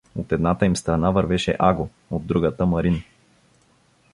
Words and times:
От 0.19 0.31
едната 0.31 0.65
им 0.65 0.75
страна 0.75 1.11
вървеше 1.11 1.55
Аго, 1.59 1.89
от 2.09 2.25
другата— 2.27 2.65
Марин. 2.65 3.03